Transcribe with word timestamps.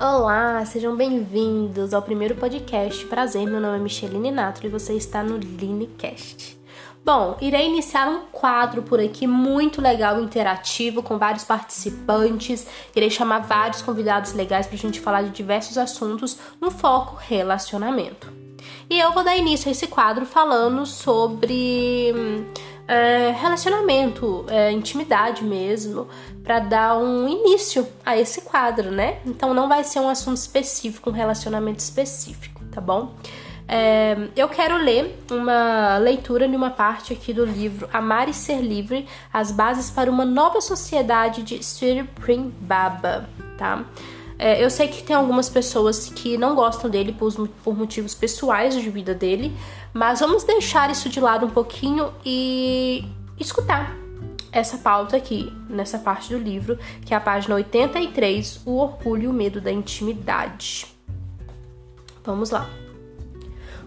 Olá, 0.00 0.64
sejam 0.64 0.96
bem-vindos 0.96 1.92
ao 1.92 2.00
primeiro 2.00 2.36
podcast. 2.36 3.04
Prazer, 3.06 3.44
meu 3.48 3.60
nome 3.60 3.78
é 3.78 3.80
Micheline 3.80 4.30
Nato 4.30 4.64
e 4.64 4.68
você 4.68 4.92
está 4.92 5.24
no 5.24 5.36
Linecast. 5.38 6.57
Bom, 7.08 7.38
irei 7.40 7.64
iniciar 7.64 8.06
um 8.06 8.26
quadro 8.30 8.82
por 8.82 9.00
aqui 9.00 9.26
muito 9.26 9.80
legal, 9.80 10.20
interativo, 10.20 11.02
com 11.02 11.16
vários 11.16 11.42
participantes. 11.42 12.66
Irei 12.94 13.08
chamar 13.08 13.38
vários 13.38 13.80
convidados 13.80 14.34
legais 14.34 14.66
para 14.66 14.76
a 14.76 14.78
gente 14.78 15.00
falar 15.00 15.22
de 15.22 15.30
diversos 15.30 15.78
assuntos 15.78 16.36
no 16.60 16.70
foco 16.70 17.16
relacionamento. 17.18 18.30
E 18.90 18.98
eu 18.98 19.10
vou 19.12 19.24
dar 19.24 19.34
início 19.38 19.70
a 19.70 19.72
esse 19.72 19.86
quadro 19.86 20.26
falando 20.26 20.84
sobre 20.84 22.12
é, 22.86 23.30
relacionamento, 23.30 24.44
é, 24.46 24.70
intimidade 24.70 25.42
mesmo, 25.42 26.08
para 26.44 26.58
dar 26.58 26.98
um 26.98 27.26
início 27.26 27.88
a 28.04 28.18
esse 28.18 28.42
quadro, 28.42 28.90
né? 28.90 29.20
Então 29.24 29.54
não 29.54 29.66
vai 29.66 29.82
ser 29.82 30.00
um 30.00 30.10
assunto 30.10 30.36
específico, 30.36 31.08
um 31.08 31.14
relacionamento 31.14 31.78
específico, 31.78 32.62
tá 32.70 32.82
bom? 32.82 33.14
É, 33.70 34.16
eu 34.34 34.48
quero 34.48 34.78
ler 34.78 35.22
uma 35.30 35.98
leitura 35.98 36.48
de 36.48 36.56
uma 36.56 36.70
parte 36.70 37.12
aqui 37.12 37.34
do 37.34 37.44
livro 37.44 37.86
Amar 37.92 38.26
e 38.26 38.32
Ser 38.32 38.62
Livre: 38.62 39.06
As 39.30 39.52
Bases 39.52 39.90
para 39.90 40.10
uma 40.10 40.24
Nova 40.24 40.60
Sociedade 40.62 41.42
de 41.42 41.62
Sri 41.62 42.02
Prim 42.02 42.52
Baba, 42.60 43.28
tá? 43.58 43.84
É, 44.38 44.64
eu 44.64 44.70
sei 44.70 44.88
que 44.88 45.02
tem 45.02 45.14
algumas 45.14 45.50
pessoas 45.50 46.08
que 46.08 46.38
não 46.38 46.54
gostam 46.54 46.88
dele 46.88 47.12
por, 47.12 47.48
por 47.62 47.76
motivos 47.76 48.14
pessoais 48.14 48.74
de 48.74 48.88
vida 48.88 49.12
dele, 49.12 49.54
mas 49.92 50.20
vamos 50.20 50.44
deixar 50.44 50.90
isso 50.90 51.08
de 51.08 51.20
lado 51.20 51.44
um 51.44 51.50
pouquinho 51.50 52.12
e 52.24 53.04
escutar 53.38 53.94
essa 54.50 54.78
pauta 54.78 55.16
aqui, 55.16 55.52
nessa 55.68 55.98
parte 55.98 56.32
do 56.32 56.38
livro, 56.38 56.78
que 57.04 57.12
é 57.12 57.16
a 57.16 57.20
página 57.20 57.54
83, 57.56 58.62
O 58.64 58.76
Orgulho 58.78 59.24
e 59.24 59.26
o 59.26 59.32
Medo 59.32 59.60
da 59.60 59.70
Intimidade. 59.70 60.86
Vamos 62.24 62.50
lá. 62.50 62.87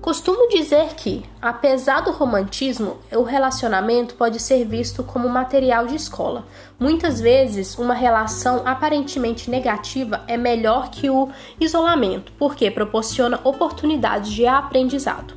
Costumo 0.00 0.48
dizer 0.48 0.94
que, 0.94 1.24
apesar 1.42 2.00
do 2.02 2.12
romantismo, 2.12 2.98
o 3.12 3.22
relacionamento 3.22 4.14
pode 4.14 4.38
ser 4.38 4.64
visto 4.64 5.02
como 5.02 5.28
material 5.28 5.86
de 5.86 5.96
escola. 5.96 6.46
Muitas 6.78 7.20
vezes, 7.20 7.76
uma 7.76 7.94
relação 7.94 8.62
aparentemente 8.64 9.50
negativa 9.50 10.22
é 10.28 10.36
melhor 10.36 10.90
que 10.90 11.10
o 11.10 11.28
isolamento, 11.60 12.32
porque 12.38 12.70
proporciona 12.70 13.40
oportunidades 13.42 14.30
de 14.30 14.46
aprendizado. 14.46 15.34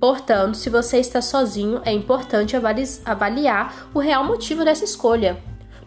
Portanto, 0.00 0.56
se 0.56 0.68
você 0.68 0.98
está 0.98 1.22
sozinho, 1.22 1.80
é 1.84 1.92
importante 1.92 2.56
avaliar 3.06 3.88
o 3.94 4.00
real 4.00 4.24
motivo 4.24 4.64
dessa 4.64 4.84
escolha. 4.84 5.38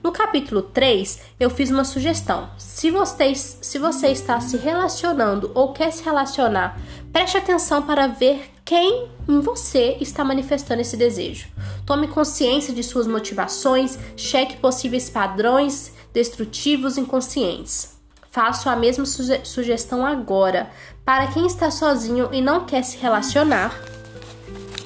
No 0.03 0.11
capítulo 0.11 0.61
3, 0.61 1.21
eu 1.39 1.49
fiz 1.49 1.69
uma 1.69 1.83
sugestão. 1.83 2.49
Se 2.57 2.91
você, 2.91 3.33
se 3.35 3.79
você 3.79 4.07
está 4.07 4.39
se 4.39 4.57
relacionando 4.57 5.51
ou 5.53 5.73
quer 5.73 5.91
se 5.91 6.03
relacionar, 6.03 6.79
preste 7.11 7.37
atenção 7.37 7.81
para 7.81 8.07
ver 8.07 8.51
quem 8.63 9.09
em 9.27 9.39
você 9.39 9.97
está 9.99 10.23
manifestando 10.23 10.81
esse 10.81 10.95
desejo. 10.95 11.47
Tome 11.85 12.07
consciência 12.07 12.73
de 12.73 12.83
suas 12.83 13.07
motivações, 13.07 13.97
cheque 14.15 14.57
possíveis 14.57 15.09
padrões 15.09 15.93
destrutivos 16.13 16.97
inconscientes. 16.97 17.97
Faço 18.29 18.69
a 18.69 18.75
mesma 18.75 19.05
suge 19.05 19.39
sugestão 19.43 20.05
agora. 20.05 20.69
Para 21.03 21.27
quem 21.27 21.47
está 21.47 21.71
sozinho 21.71 22.29
e 22.31 22.41
não 22.41 22.65
quer 22.65 22.83
se 22.83 22.97
relacionar, 22.97 23.73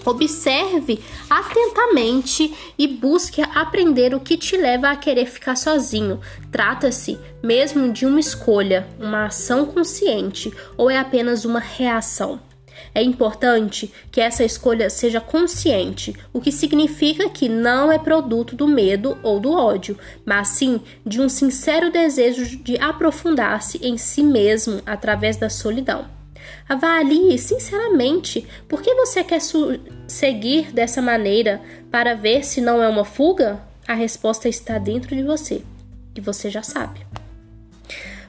Observe 0.05 0.99
atentamente 1.29 2.53
e 2.77 2.87
busque 2.87 3.41
aprender 3.41 4.13
o 4.15 4.19
que 4.19 4.37
te 4.37 4.57
leva 4.57 4.89
a 4.89 4.95
querer 4.95 5.27
ficar 5.27 5.55
sozinho. 5.55 6.19
Trata-se 6.51 7.19
mesmo 7.43 7.91
de 7.91 8.05
uma 8.05 8.19
escolha, 8.19 8.87
uma 8.99 9.25
ação 9.25 9.65
consciente 9.65 10.51
ou 10.77 10.89
é 10.89 10.97
apenas 10.97 11.45
uma 11.45 11.59
reação? 11.59 12.39
É 12.93 13.01
importante 13.01 13.91
que 14.11 14.19
essa 14.19 14.43
escolha 14.43 14.89
seja 14.89 15.21
consciente, 15.21 16.15
o 16.33 16.41
que 16.41 16.51
significa 16.51 17.29
que 17.29 17.47
não 17.47 17.91
é 17.91 17.97
produto 17.97 18.55
do 18.55 18.67
medo 18.67 19.17
ou 19.23 19.39
do 19.39 19.51
ódio, 19.51 19.97
mas 20.25 20.49
sim 20.49 20.81
de 21.05 21.21
um 21.21 21.29
sincero 21.29 21.91
desejo 21.91 22.57
de 22.57 22.77
aprofundar-se 22.77 23.77
em 23.85 23.97
si 23.97 24.23
mesmo 24.23 24.81
através 24.85 25.37
da 25.37 25.49
solidão. 25.49 26.20
Avalie 26.67 27.37
sinceramente 27.37 28.47
por 28.67 28.81
que 28.81 28.93
você 28.95 29.23
quer 29.23 29.41
seguir 30.07 30.71
dessa 30.71 31.01
maneira 31.01 31.61
para 31.89 32.15
ver 32.15 32.43
se 32.43 32.61
não 32.61 32.81
é 32.81 32.87
uma 32.87 33.05
fuga. 33.05 33.61
A 33.87 33.93
resposta 33.93 34.47
está 34.47 34.77
dentro 34.77 35.15
de 35.15 35.23
você 35.23 35.61
e 36.15 36.21
você 36.21 36.49
já 36.49 36.63
sabe. 36.63 37.05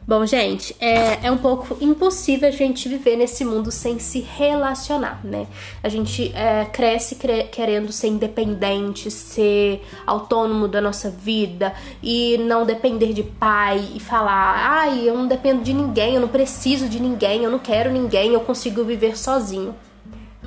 Bom, 0.04 0.26
gente, 0.26 0.74
é, 0.80 1.26
é 1.26 1.30
um 1.30 1.38
pouco 1.38 1.76
impossível 1.80 2.48
a 2.48 2.50
gente 2.52 2.88
viver 2.88 3.16
nesse 3.16 3.44
mundo 3.44 3.70
sem 3.70 4.00
se 4.00 4.18
relacionar, 4.18 5.20
né? 5.24 5.46
A 5.80 5.88
gente 5.88 6.32
é, 6.34 6.64
cresce 6.64 7.14
cre 7.14 7.44
querendo 7.44 7.92
ser 7.92 8.08
independente, 8.08 9.12
ser 9.12 9.80
autônomo 10.04 10.66
da 10.66 10.80
nossa 10.80 11.08
vida 11.08 11.72
e 12.02 12.36
não 12.38 12.66
depender 12.66 13.12
de 13.12 13.22
pai 13.22 13.92
e 13.94 14.00
falar: 14.00 14.80
ai, 14.80 15.08
eu 15.08 15.16
não 15.16 15.28
dependo 15.28 15.62
de 15.62 15.72
ninguém, 15.72 16.16
eu 16.16 16.20
não 16.20 16.28
preciso 16.28 16.88
de 16.88 16.98
ninguém, 16.98 17.44
eu 17.44 17.50
não 17.50 17.60
quero 17.60 17.88
ninguém, 17.88 18.32
eu 18.32 18.40
consigo 18.40 18.82
viver 18.82 19.16
sozinho. 19.16 19.72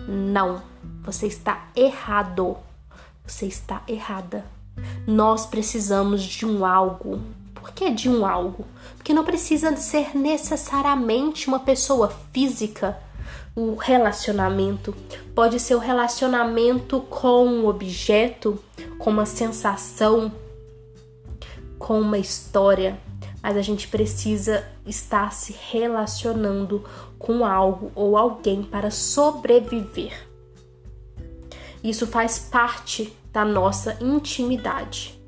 Não, 0.06 0.62
você 1.02 1.28
está 1.28 1.70
errado. 1.74 2.58
Você 3.26 3.46
está 3.46 3.82
errada. 3.88 4.46
Nós 5.08 5.46
precisamos 5.46 6.22
de 6.22 6.46
um 6.46 6.66
algo 6.66 7.22
por 7.66 7.74
que 7.74 7.90
de 7.90 8.08
um 8.08 8.24
algo? 8.28 8.64
Porque 8.96 9.12
não 9.12 9.26
precisa 9.26 9.76
ser 9.76 10.16
necessariamente 10.16 11.48
uma 11.48 11.58
pessoa 11.58 12.14
física. 12.32 12.96
O 13.56 13.74
relacionamento 13.74 14.96
pode 15.34 15.60
ser 15.60 15.74
o 15.74 15.80
relacionamento 15.80 17.02
com 17.02 17.48
um 17.48 17.68
objeto, 17.68 18.64
com 19.00 19.10
uma 19.10 19.26
sensação, 19.26 20.32
com 21.80 22.00
uma 22.00 22.20
história, 22.20 23.00
mas 23.42 23.58
a 23.58 23.64
gente 23.64 23.88
precisa 23.88 24.64
estar 24.86 25.34
se 25.34 25.56
relacionando 25.72 26.84
com 27.18 27.44
algo 27.44 27.92
ou 27.96 28.16
alguém 28.16 28.62
para 28.62 28.92
sobreviver. 28.92 30.28
Isso 31.84 32.06
faz 32.06 32.38
parte 32.38 33.12
da 33.34 33.44
nossa 33.44 33.98
intimidade. 34.00 35.20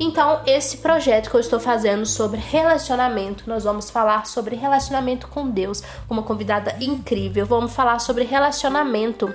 Então, 0.00 0.40
esse 0.46 0.76
projeto 0.76 1.28
que 1.28 1.34
eu 1.34 1.40
estou 1.40 1.58
fazendo 1.58 2.06
sobre 2.06 2.38
relacionamento, 2.38 3.44
nós 3.48 3.64
vamos 3.64 3.90
falar 3.90 4.26
sobre 4.26 4.54
relacionamento 4.54 5.26
com 5.26 5.50
Deus, 5.50 5.82
uma 6.08 6.22
convidada 6.22 6.76
incrível. 6.80 7.44
Vamos 7.44 7.72
falar 7.72 7.98
sobre 7.98 8.22
relacionamento 8.24 9.34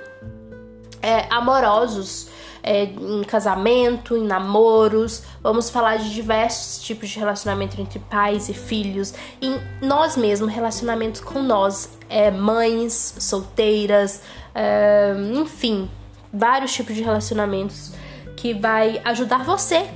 é, 1.02 1.26
amorosos. 1.30 2.32
É, 2.66 2.84
em 2.84 3.22
casamento, 3.24 4.16
em 4.16 4.24
namoros, 4.24 5.22
vamos 5.42 5.68
falar 5.68 5.98
de 5.98 6.14
diversos 6.14 6.82
tipos 6.82 7.10
de 7.10 7.18
relacionamento 7.18 7.78
entre 7.78 7.98
pais 7.98 8.48
e 8.48 8.54
filhos, 8.54 9.12
em 9.38 9.60
nós 9.82 10.16
mesmos, 10.16 10.50
relacionamento 10.50 11.22
com 11.24 11.42
nós, 11.42 11.90
é, 12.08 12.30
mães, 12.30 13.16
solteiras, 13.18 14.22
é, 14.54 15.14
enfim, 15.34 15.90
vários 16.32 16.72
tipos 16.72 16.94
de 16.94 17.02
relacionamentos 17.02 17.92
que 18.34 18.54
vai 18.54 18.98
ajudar 19.04 19.44
você 19.44 19.86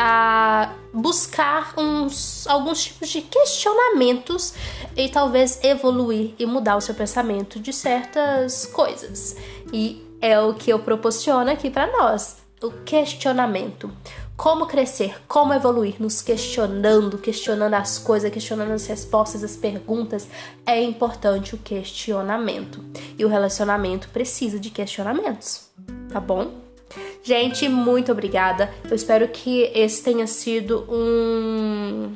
a 0.00 0.74
buscar 0.94 1.74
uns, 1.76 2.46
alguns 2.46 2.84
tipos 2.84 3.08
de 3.08 3.20
questionamentos 3.20 4.54
e 4.96 5.08
talvez 5.08 5.58
evoluir 5.64 6.34
e 6.38 6.46
mudar 6.46 6.76
o 6.76 6.80
seu 6.80 6.94
pensamento 6.94 7.58
de 7.58 7.72
certas 7.72 8.64
coisas. 8.66 9.36
E 9.72 10.06
é 10.20 10.38
o 10.40 10.54
que 10.54 10.70
eu 10.70 10.78
proporciono 10.78 11.50
aqui 11.50 11.68
para 11.68 11.90
nós, 11.90 12.36
o 12.62 12.70
questionamento. 12.84 13.90
Como 14.36 14.66
crescer, 14.66 15.20
como 15.26 15.52
evoluir, 15.52 15.96
nos 15.98 16.22
questionando, 16.22 17.18
questionando 17.18 17.74
as 17.74 17.98
coisas, 17.98 18.30
questionando 18.30 18.70
as 18.70 18.86
respostas, 18.86 19.42
as 19.42 19.56
perguntas. 19.56 20.28
É 20.64 20.80
importante 20.80 21.56
o 21.56 21.58
questionamento. 21.58 22.84
E 23.18 23.24
o 23.24 23.28
relacionamento 23.28 24.08
precisa 24.10 24.60
de 24.60 24.70
questionamentos, 24.70 25.68
tá 26.08 26.20
bom? 26.20 26.67
Gente, 27.22 27.68
muito 27.68 28.12
obrigada. 28.12 28.70
Eu 28.88 28.94
espero 28.94 29.28
que 29.28 29.70
esse 29.74 30.02
tenha 30.02 30.26
sido 30.26 30.84
um, 30.88 32.14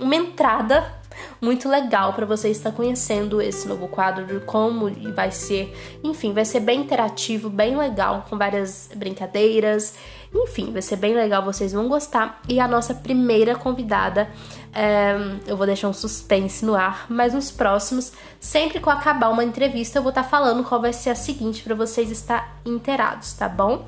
uma 0.00 0.16
entrada 0.16 1.02
muito 1.40 1.68
legal 1.68 2.12
para 2.12 2.26
você 2.26 2.48
estar 2.48 2.72
conhecendo 2.72 3.40
esse 3.40 3.68
novo 3.68 3.88
quadro, 3.88 4.26
de 4.26 4.40
como 4.46 4.90
vai 5.14 5.30
ser. 5.30 5.76
Enfim, 6.02 6.32
vai 6.32 6.44
ser 6.44 6.60
bem 6.60 6.80
interativo, 6.80 7.48
bem 7.50 7.76
legal, 7.76 8.26
com 8.28 8.36
várias 8.36 8.90
brincadeiras. 8.94 9.94
Enfim, 10.34 10.72
vai 10.72 10.82
ser 10.82 10.96
bem 10.96 11.14
legal, 11.14 11.44
vocês 11.44 11.72
vão 11.72 11.88
gostar. 11.88 12.40
E 12.48 12.58
a 12.58 12.66
nossa 12.66 12.94
primeira 12.94 13.54
convidada, 13.54 14.28
é, 14.72 15.14
eu 15.46 15.56
vou 15.56 15.66
deixar 15.66 15.88
um 15.88 15.92
suspense 15.92 16.64
no 16.64 16.74
ar, 16.74 17.06
mas 17.08 17.34
nos 17.34 17.50
próximos, 17.50 18.12
sempre 18.40 18.80
que 18.80 18.88
eu 18.88 18.92
acabar 18.92 19.28
uma 19.28 19.44
entrevista, 19.44 19.98
eu 19.98 20.02
vou 20.02 20.10
estar 20.10 20.24
tá 20.24 20.28
falando 20.28 20.64
qual 20.64 20.80
vai 20.80 20.92
ser 20.92 21.10
a 21.10 21.14
seguinte 21.14 21.62
para 21.62 21.74
vocês 21.74 22.10
estar 22.10 22.60
inteirados, 22.64 23.34
tá 23.34 23.48
bom? 23.48 23.86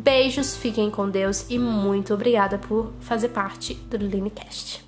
Beijos, 0.00 0.56
fiquem 0.56 0.92
com 0.92 1.10
Deus 1.10 1.44
e 1.50 1.58
muito 1.58 2.14
obrigada 2.14 2.56
por 2.56 2.92
fazer 3.00 3.30
parte 3.30 3.74
do 3.74 3.96
Linecast. 3.96 4.87